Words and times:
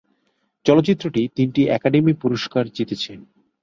চলচ্চিত্রটি 0.65 1.21
তিনটি 1.35 1.61
একাডেমী 1.69 2.13
পুরস্কার 2.21 2.63
জিতেছে। 2.75 3.11